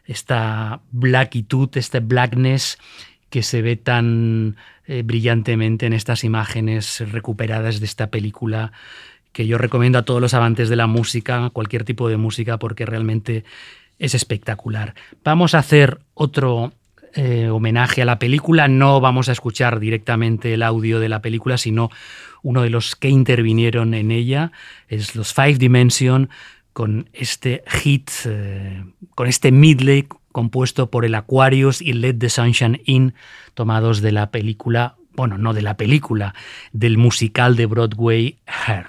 [0.05, 2.79] esta blackitud, este blackness
[3.31, 4.57] que se ve tan
[4.89, 8.73] eh, brillantemente en estas imágenes recuperadas de esta película
[9.33, 12.87] que yo recomiendo a todos los amantes de la música, cualquier tipo de música, porque
[12.87, 13.45] realmente
[13.99, 14.95] es espectacular.
[15.23, 16.73] Vamos a hacer otro
[17.15, 18.67] eh, homenaje a la película.
[18.67, 21.91] No vamos a escuchar directamente el audio de la película, sino
[22.43, 24.53] uno de los que intervinieron en ella.
[24.89, 26.31] Es los Five Dimension
[26.73, 28.85] con este hit, eh,
[29.15, 30.07] con este medley
[30.39, 33.15] compuesto por el Aquarius y Let the Sunshine In,
[33.55, 36.33] tomados de la película, bueno, no de la película,
[36.71, 38.87] del musical de Broadway Hair.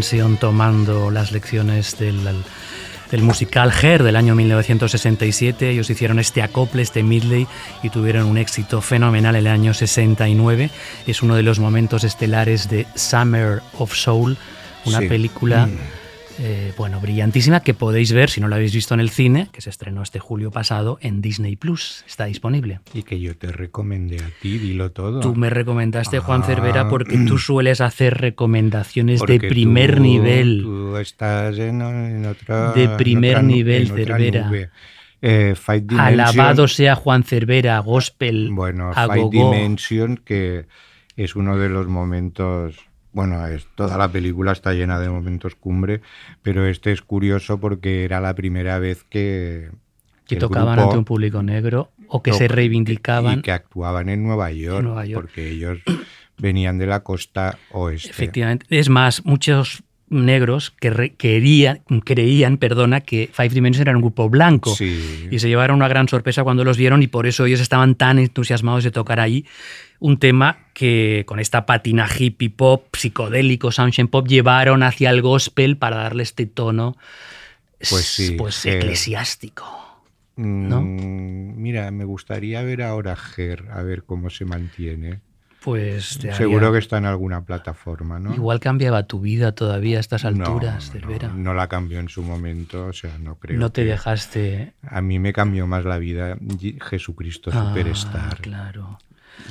[0.00, 2.20] Dimension tomando las lecciones del,
[3.10, 5.68] del musical Hair del año 1967.
[5.68, 7.46] Ellos hicieron este acople, este medley
[7.82, 10.70] y tuvieron un éxito fenomenal en el año 69.
[11.06, 14.38] Es uno de los momentos estelares de Summer of Soul,
[14.86, 15.06] una Sí.
[15.08, 15.78] película Mm.
[16.42, 19.60] Eh, bueno, brillantísima que podéis ver si no la habéis visto en el cine, que
[19.60, 22.02] se estrenó este julio pasado en Disney Plus.
[22.08, 22.80] Está disponible.
[22.94, 25.20] Y que yo te recomendé a ti, dilo todo.
[25.20, 26.46] Tú me recomendaste, Juan Ah.
[26.46, 30.62] Cervera, porque tú sueles hacer recomendaciones de primer tú- nivel.
[30.62, 32.72] Tú estás en, en otra.
[32.72, 34.50] De en primer otra nivel, en Cervera.
[35.22, 39.30] Eh, Five Dimension, Alabado sea Juan Cervera, gospel, Bueno, gogó.
[39.30, 40.64] Dimension, que
[41.16, 42.76] es uno de los momentos.
[43.12, 46.00] Bueno, es, toda la película está llena de momentos cumbre,
[46.42, 49.70] pero este es curioso porque era la primera vez que.
[50.26, 53.40] que tocaban ante un público negro o que se reivindicaban.
[53.40, 55.22] Y que actuaban en Nueva York, Nueva York.
[55.26, 55.78] porque ellos
[56.38, 58.10] venían de la costa oeste.
[58.10, 58.66] Efectivamente.
[58.70, 64.28] Es más, muchos negros que re- querían, creían perdona, que Five Dimensions era un grupo
[64.28, 64.74] blanco.
[64.74, 65.28] Sí.
[65.30, 68.18] Y se llevaron una gran sorpresa cuando los vieron y por eso ellos estaban tan
[68.18, 69.46] entusiasmados de tocar ahí
[70.00, 75.76] un tema que con esta patina hippie pop, psicodélico, sunshine pop, llevaron hacia el gospel
[75.76, 76.96] para darle este tono
[77.88, 79.66] Pues sí, pues eh, eclesiástico.
[80.36, 85.20] Mm, Mira, me gustaría ver ahora Ger, a ver cómo se mantiene.
[85.62, 88.34] Pues te haría- Seguro que está en alguna plataforma, ¿no?
[88.34, 91.28] Igual cambiaba tu vida todavía a estas No, alturas, no, Cervera.
[91.28, 93.58] No, no la cambió en su momento, o sea, no creo.
[93.58, 94.72] No te dejaste.
[94.82, 96.38] A mí me cambió más la vida
[96.88, 98.38] Jesucristo Ah, Superstar.
[98.40, 98.98] claro.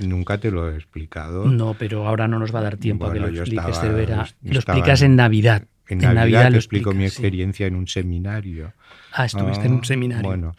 [0.05, 1.45] Nunca te lo he explicado.
[1.45, 4.27] No, pero ahora no nos va a dar tiempo a que lo expliques, estaba- Cervera.
[4.41, 5.63] yo Lo explicas en- Navidad.
[5.87, 7.05] En Navidad, te lo explico mi sí.
[7.07, 8.73] experiencia en un seminario.
[9.11, 10.27] Ah, estuviste en un Ah, seminario.
[10.29, 10.55] Bueno,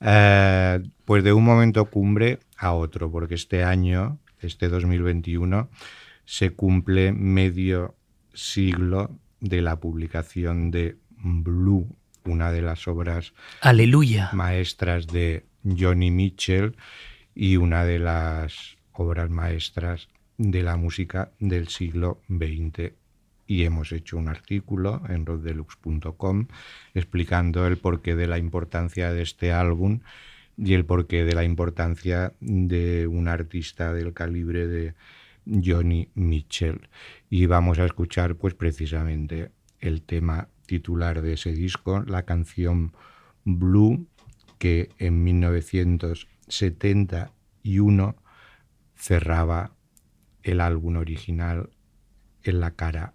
[0.00, 5.68] eh, pues de un momento cumbre a otro, porque este año, este 2021,
[6.24, 7.96] se cumple medio
[8.32, 9.10] siglo
[9.40, 11.88] de la publicación de Blue,
[12.24, 14.30] una de las obras Aleluya.
[14.32, 16.76] maestras de Johnny Mitchell
[17.40, 20.08] y una de las obras maestras
[20.38, 22.94] de la música del siglo XX.
[23.46, 26.48] Y hemos hecho un artículo en roddelux.com
[26.94, 30.00] explicando el porqué de la importancia de este álbum
[30.56, 34.94] y el porqué de la importancia de un artista del calibre de
[35.46, 36.88] Johnny Mitchell.
[37.30, 42.94] Y vamos a escuchar pues precisamente el tema titular de ese disco, la canción
[43.44, 44.08] Blue,
[44.58, 45.22] que en
[46.48, 48.16] 1971
[48.96, 49.76] cerraba
[50.42, 51.70] el álbum original
[52.42, 53.14] en la cara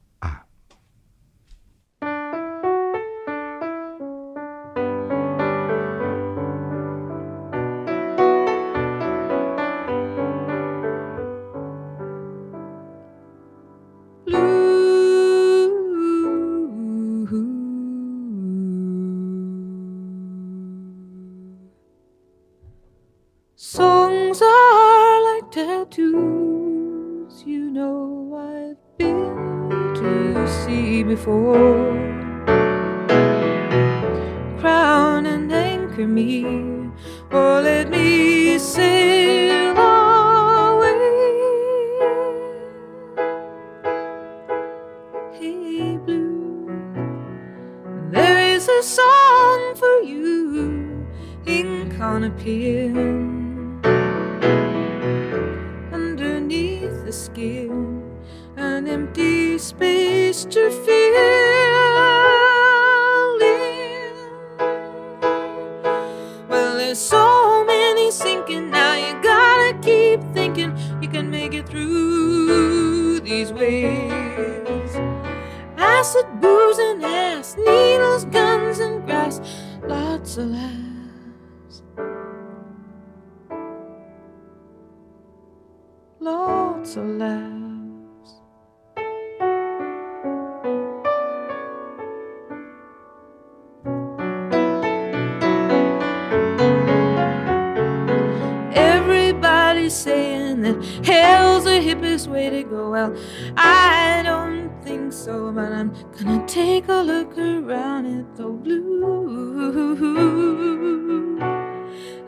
[100.63, 102.91] that hell's the hippest way to go.
[102.91, 103.15] Well,
[103.57, 108.83] I don't think so, but I'm gonna take a look around at the blue.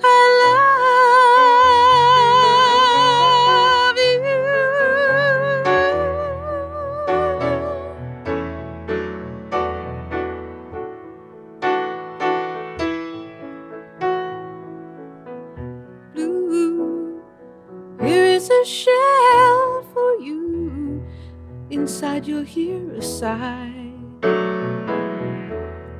[0.03, 1.24] I love
[22.23, 23.91] you'll hear a sigh,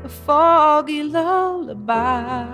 [0.04, 2.46] a foggy lullaby.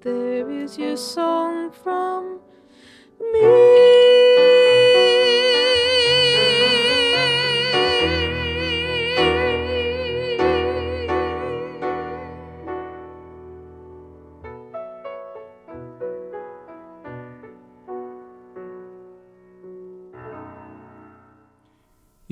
[0.00, 2.40] There is your song from
[3.32, 4.31] me.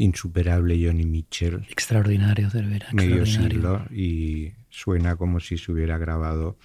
[0.01, 2.86] Insuperable Johnny Mitchell, Extraordinario, Cervera.
[2.92, 3.84] medio extraordinario.
[3.84, 6.57] siglo, y suena como si se hubiera grabado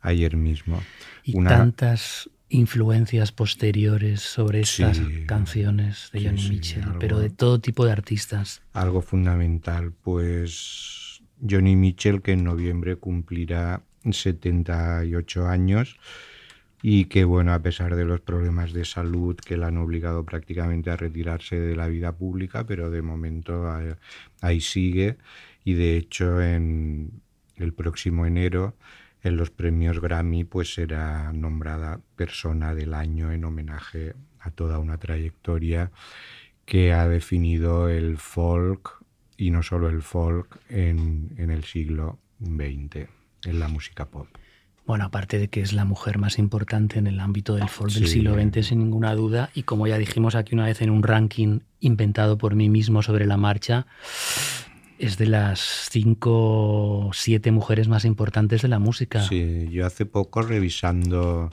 [0.00, 0.82] ayer mismo.
[1.24, 7.18] Y Una- tantas influencias posteriores sobre estas Sí, canciones de Johnny sí, Mitchell, algo- pero
[7.18, 8.62] de todo tipo de artistas.
[8.72, 15.96] algo fundamental, pues Johnny Mitchell que en noviembre cumplirá 78 años
[16.82, 20.90] y que bueno, a pesar de los problemas de salud que le han obligado prácticamente
[20.90, 23.70] a retirarse de la vida pública, pero de momento
[24.40, 25.16] ahí sigue
[25.64, 27.22] y de hecho en
[27.56, 28.74] el próximo enero
[29.22, 34.98] en los premios Grammy pues será nombrada persona del año en homenaje a toda una
[34.98, 35.92] trayectoria
[36.64, 39.04] que ha definido el folk
[39.36, 43.08] y no solo el folk en, en el siglo XX,
[43.44, 44.26] en la música pop.
[44.84, 48.08] Bueno, aparte de que es la mujer más importante en el ámbito del folk del
[48.08, 51.60] siglo XX, sin ninguna duda, y como ya dijimos aquí una vez en un ranking
[51.80, 53.86] inventado por mí mismo sobre la marcha,
[54.98, 59.22] es de las cinco o siete mujeres más importantes de la música.
[59.22, 61.50] Sí, yo hace poco revisando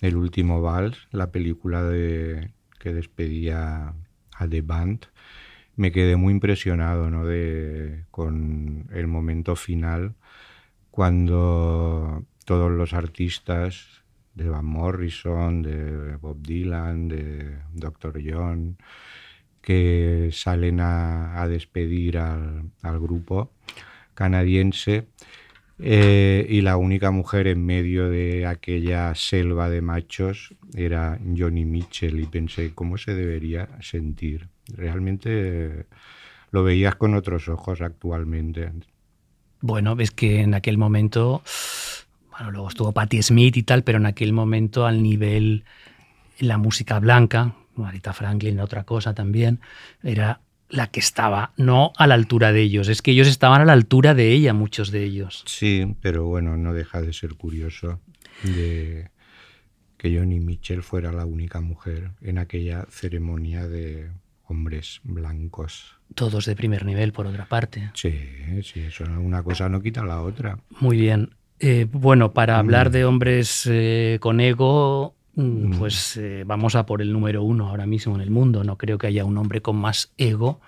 [0.00, 3.94] El último vals, la película de, que despedía
[4.34, 5.06] a The Band,
[5.76, 7.24] me quedé muy impresionado ¿no?
[7.24, 10.14] de, con el momento final
[10.90, 14.02] cuando todos los artistas
[14.34, 18.20] de Van Morrison, de Bob Dylan, de Dr.
[18.28, 18.76] John,
[19.62, 23.52] que salen a, despedir al, al grupo
[24.14, 25.06] canadiense
[25.78, 32.18] eh, y la única mujer en medio de aquella selva de machos era Johnny Mitchell
[32.18, 34.48] y pensé cómo se debería sentir.
[34.74, 35.84] Realmente eh,
[36.50, 38.72] lo veías con otros ojos actualmente.
[39.60, 41.42] Bueno, ves que en aquel momento,
[42.40, 45.64] bueno, luego estuvo Patti Smith y tal, pero en aquel momento al nivel
[46.38, 49.60] la música blanca, Marita Franklin, otra cosa también,
[50.02, 53.66] era la que estaba no a la altura de ellos, es que ellos estaban a
[53.66, 55.42] la altura de ella, muchos de ellos.
[55.46, 58.00] Sí, pero bueno, no deja de ser curioso
[58.42, 59.10] de
[59.98, 64.12] que Johnny Mitchell fuera la única mujer en aquella ceremonia de
[64.46, 65.98] hombres blancos.
[66.14, 67.90] Todos de primer nivel, por otra parte.
[67.92, 68.18] Sí,
[68.62, 70.58] sí, eso una cosa no quita la otra.
[70.80, 71.34] Muy bien.
[71.62, 77.02] Eh, bueno, para hablar de hombres eh, con ego, mm, pues eh, vamos a por
[77.02, 78.64] el número uno ahora mismo en el mundo.
[78.64, 80.60] No creo que haya un hombre con más ego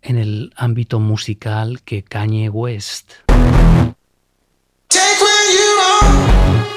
[0.00, 3.12] en el ámbito musical que Kanye West.
[4.88, 6.75] Take you.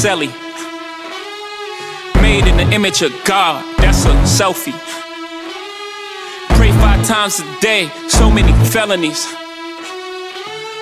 [0.00, 0.30] That's celly.
[2.22, 4.78] Made in the image of God, that's a selfie.
[6.56, 9.26] Pray five times a day, so many felonies.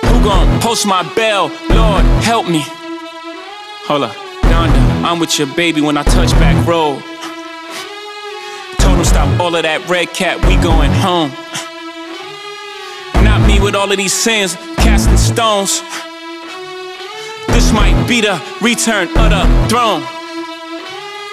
[0.05, 1.47] Who gon' post my bell?
[1.69, 2.63] Lord, help me.
[3.87, 7.01] Hold up, Donda, I'm with your baby when I touch back road.
[8.79, 11.31] Told him stop all of that red cat, we going home.
[13.23, 15.81] Not me with all of these sins, casting stones.
[17.59, 20.01] This might be the return of the throne.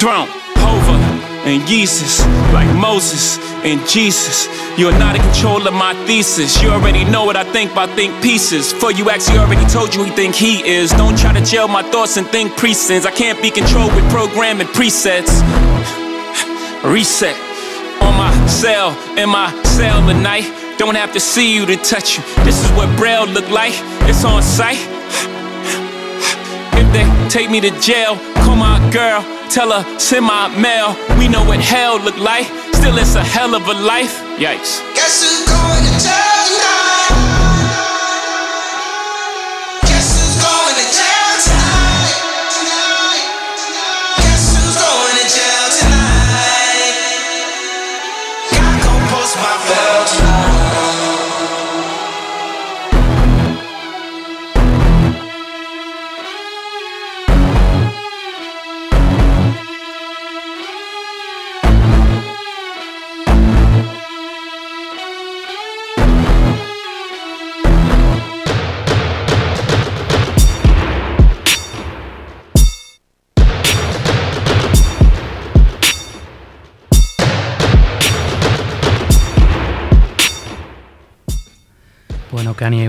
[0.01, 0.27] Throne,
[0.59, 0.99] Hova,
[1.47, 2.19] and Jesus,
[2.53, 4.49] like Moses and Jesus.
[4.77, 6.61] You're not in control of my thesis.
[6.61, 8.73] You already know what I think by think pieces.
[8.73, 10.91] For you actually already told you he think he is.
[10.91, 13.07] Don't try to jail my thoughts and think presents.
[13.07, 15.31] I can't be controlled with programming presets.
[16.83, 17.37] Reset
[18.03, 20.51] on my cell, in my cell tonight.
[20.77, 22.25] Don't have to see you to touch you.
[22.43, 23.75] This is what Braille look like.
[24.11, 24.96] It's on sight.
[27.29, 30.97] Take me to jail, call my girl, tell her send my mail.
[31.19, 32.47] We know what hell look like.
[32.75, 34.23] Still, it's a hell of a life.
[34.39, 34.81] Yikes.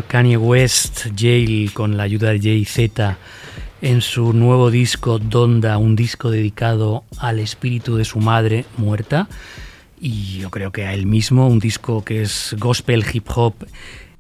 [0.08, 3.18] Kanye, West, Jail, con la ayuda de Jay-Z,
[3.82, 9.28] en su nuevo disco Donda, un disco dedicado al espíritu de su madre muerta.
[10.00, 13.56] Y yo creo que a él mismo, un disco que es gospel hip hop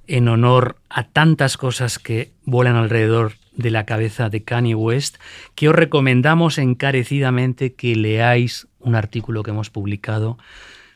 [0.08, 5.18] en honor a tantas cosas que vuelan alrededor de la cabeza de Kanye West,
[5.56, 10.38] que os recomendamos encarecidamente que leáis un artículo que hemos publicado,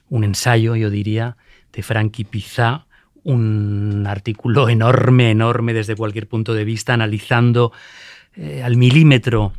[0.09, 1.37] un ensayo, yo diría,
[1.71, 2.85] de Frankie Pizá,
[3.23, 7.71] un artículo enorme, enorme desde cualquier punto de vista, analizando
[8.35, 9.53] eh, al milímetro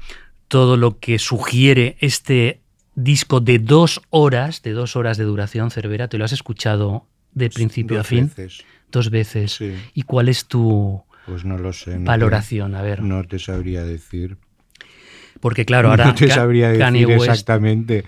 [0.48, 2.60] todo lo que sugiere este
[2.94, 6.08] disco de dos horas, de dos horas de duración, Cervera.
[6.08, 8.24] ¿Te lo has escuchado de principio Dos a fin?
[8.26, 8.64] veces.
[8.90, 9.52] Dos veces.
[9.52, 9.74] Sí.
[9.94, 11.92] ¿Y cuál es tu Pues no lo sé.
[11.92, 12.74] no te- valoración?
[12.74, 13.02] A ver.
[13.02, 14.36] No te sabría decir.
[15.40, 18.04] Porque claro, ahora no te sabría decir West exactamente,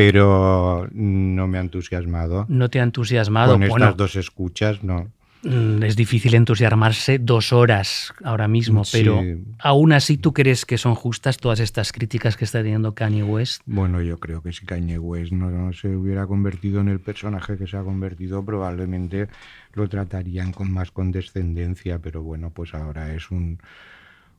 [0.00, 2.46] pero no me ha entusiasmado.
[2.48, 3.52] no te ha entusiasmado.
[3.52, 5.10] Con Bueno, estas dos escuchas, no.
[5.42, 8.98] mm, es difícil entusiasmarse dos horas ahora mismo, Sí.
[8.98, 9.20] pero
[9.58, 13.60] aún así tú crees que son justas todas estas críticas que está teniendo Kanye West.
[13.66, 17.58] Bueno, yo creo que si Kanye West no, no se hubiera convertido en el personaje
[17.58, 19.28] que se ha convertido, probablemente
[19.74, 23.58] lo tratarían con más condescendencia, pero bueno, pues ahora es un,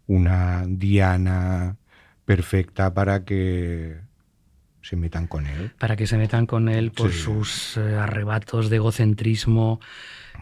[0.07, 1.78] una diana
[2.26, 3.97] perfecta para que
[4.82, 5.72] se metan con él.
[5.80, 7.20] para que se metan con él por Sí.
[7.20, 9.80] sus eh, arrebatos de egocentrismo,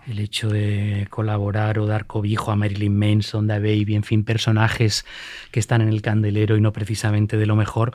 [0.07, 5.05] el hecho de colaborar o dar cobijo a Marilyn Manson, da Baby, en fin, personajes
[5.51, 7.91] que están en el candelero y no precisamente de lo mejor.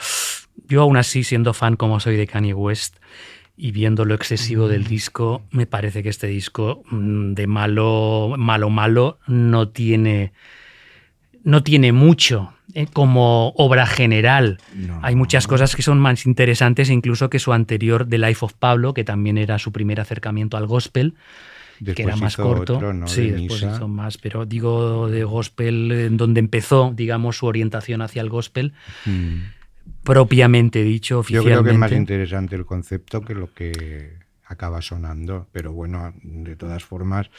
[0.68, 2.96] Yo aún así, siendo fan como soy de Kanye West
[3.56, 8.68] y viendo lo excesivo del disco, me parece que este disco mm, de malo, malo,
[8.70, 10.32] malo no tiene,
[11.44, 14.58] no tiene mucho eh, como obra general.
[14.74, 14.98] No.
[15.02, 18.94] Hay muchas cosas que son más interesantes incluso que su anterior The Life of Pablo,
[18.94, 21.14] que también era su primer acercamiento al gospel,
[21.94, 22.76] que era más corto.
[22.76, 23.06] otro, ¿no?
[23.06, 23.76] Sí, De después misa.
[23.76, 28.72] hizo más, pero digo de gospel, en donde empezó, digamos, su orientación hacia el gospel,
[29.04, 29.40] Mm.
[30.02, 31.52] propiamente dicho, Yo oficialmente.
[31.54, 34.14] creo que es más interesante el concepto que lo que
[34.46, 37.30] acaba sonando, pero bueno, de todas formas,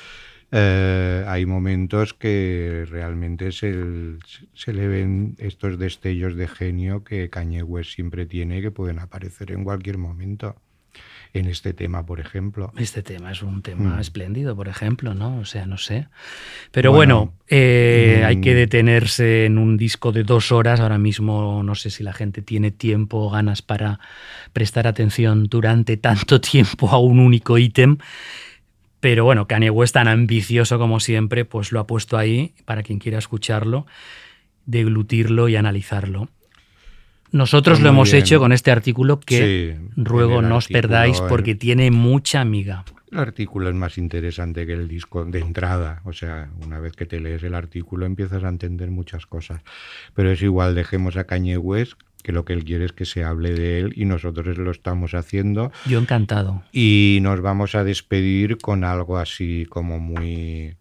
[0.51, 3.73] eh, hay momentos que realmente se,
[4.53, 8.99] se le ven estos destellos de genio que Kanye West siempre tiene y que pueden
[8.99, 10.55] aparecer en cualquier momento.
[11.33, 12.71] En este tema, por ejemplo.
[12.77, 13.99] Este tema es un tema Mm.
[13.99, 15.39] espléndido, por ejemplo, ¿no?
[15.39, 16.07] O sea, no sé.
[16.71, 18.55] Pero bueno, Bueno, eh, hay que mm.
[18.55, 20.79] detenerse en un disco de dos horas.
[20.79, 23.99] Ahora mismo no sé si la gente tiene tiempo o ganas para
[24.53, 27.97] prestar atención durante tanto tiempo a un único ítem.
[28.99, 32.99] Pero bueno, Kanye West, tan ambicioso como siempre, pues lo ha puesto ahí para quien
[32.99, 33.85] quiera escucharlo,
[34.65, 36.29] deglutirlo y analizarlo.
[37.31, 38.23] Nosotros lo hemos bien.
[38.23, 42.85] hecho con este artículo que Sí, ruego no os perdáis porque tiene mucha amiga.
[43.11, 46.01] El artículo es más interesante que el disco de entrada.
[46.05, 49.61] O sea, una vez que te lees el artículo empiezas a entender muchas cosas.
[50.13, 51.93] Pero es igual, dejemos a Kanye West,
[52.25, 55.13] que lo que él quiere es que se hable de él y nosotros lo estamos
[55.13, 55.71] haciendo.
[55.85, 56.63] Yo encantado.
[56.71, 60.75] Y nos vamos a despedir con algo así como muy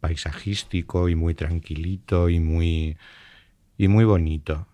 [0.00, 2.96] paisajístico y muy tranquilito y muy,
[3.78, 4.66] y muy bonito.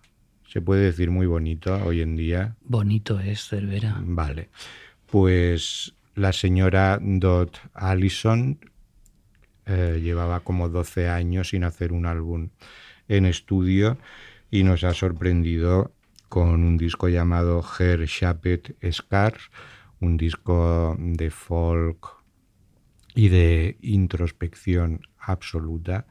[0.49, 2.57] Se puede decir muy bonito hoy en día.
[2.65, 3.99] Bonito es, Cervera.
[4.01, 4.49] Vale.
[5.05, 8.59] Pues la señora Dot Allison
[9.67, 12.49] eh, llevaba como 12 años sin hacer un álbum
[13.09, 13.99] en estudio
[14.51, 15.93] y nos ha sorprendido
[16.29, 19.51] con un disco llamado Her Shaped Scars,
[20.01, 22.17] un disco de folk
[23.15, 26.07] y de introspección absoluta.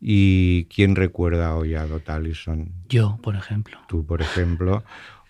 [0.00, 2.72] ¿Y quién recuerda hoy a Dot Allison?
[2.88, 3.78] Yo, por ejemplo.
[3.88, 4.84] Tú, por ejemplo.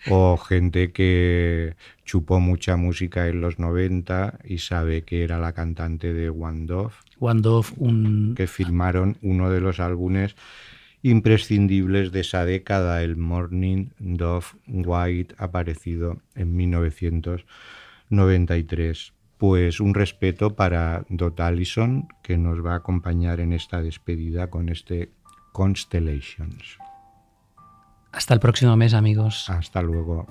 [0.09, 1.75] O gente que
[2.05, 6.93] chupó mucha música en los 90 y sabe que era la cantante de One Dove.
[7.19, 8.35] One Dove, un...
[8.35, 10.35] Que firmaron uno de los álbumes
[11.01, 19.13] imprescindibles de esa década, el Morning Dove White, aparecido en 1993.
[19.37, 24.69] Pues un respeto para Dot Allison, que nos va a acompañar en esta despedida con
[24.69, 25.11] este
[25.51, 26.79] Constellations.
[28.11, 29.49] Hasta el próximo mes, amigos.
[29.49, 30.27] Hasta luego.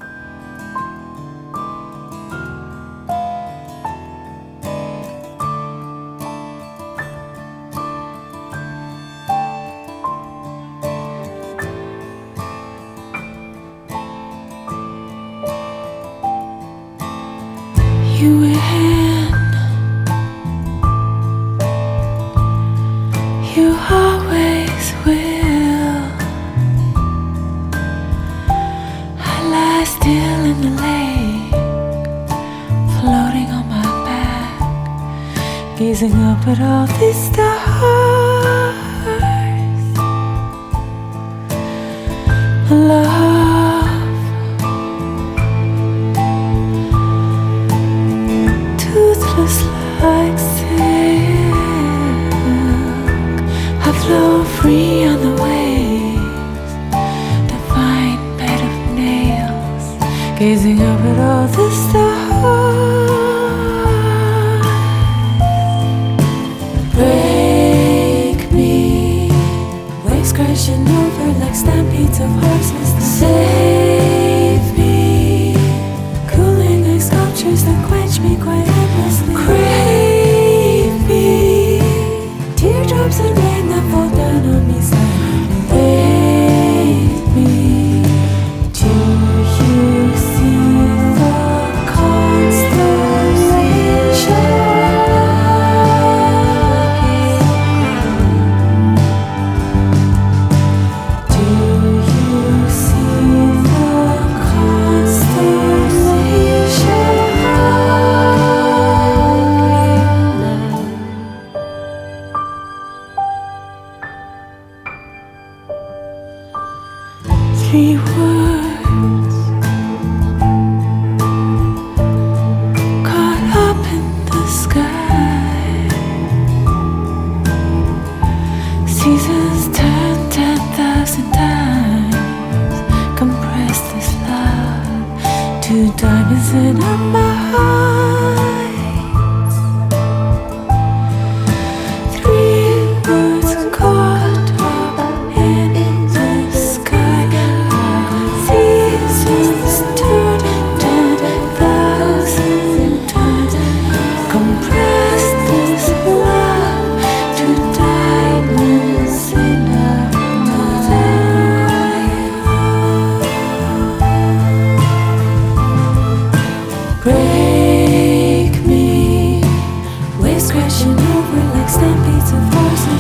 [171.66, 172.50] like stampedes of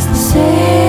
[0.06, 0.85] the same.